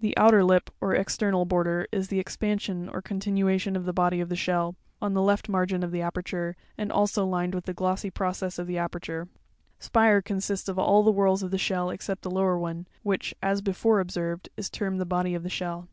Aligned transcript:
The 0.00 0.16
outer 0.18 0.42
lip, 0.42 0.68
or 0.80 0.96
external 0.96 1.44
border, 1.44 1.86
is 1.92 2.08
the 2.08 2.18
expansion 2.18 2.88
or 2.88 3.00
con 3.00 3.20
tinuation 3.20 3.76
of 3.76 3.84
the 3.84 3.92
body 3.92 4.18
of 4.20 4.28
the 4.28 4.34
shell, 4.34 4.74
on 5.00 5.14
the 5.14 5.22
left 5.22 5.48
margin 5.48 5.84
of 5.84 5.92
the 5.92 6.02
aperture, 6.02 6.56
and 6.76 6.90
is 6.90 6.92
also 6.96 7.24
lined 7.24 7.54
with 7.54 7.66
the 7.66 7.72
glossy 7.72 8.10
process 8.10 8.58
of 8.58 8.66
the 8.66 8.78
aperture 8.78 9.28
(jig: 9.78 9.90
116).'. 9.92 9.92
Spire 9.92 10.22
consists 10.22 10.68
of 10.68 10.76
all 10.80 11.04
the 11.04 11.12
whorls 11.12 11.44
of 11.44 11.52
the 11.52 11.56
shell 11.56 11.90
except 11.90 12.22
the 12.22 12.30
lower 12.32 12.58
one, 12.58 12.88
which, 13.04 13.32
as 13.40 13.62
before 13.62 14.00
observed, 14.00 14.48
is 14.56 14.68
termed 14.68 15.00
the 15.00 15.06
body 15.06 15.36
of 15.36 15.44
the 15.44 15.48
shell. 15.48 15.86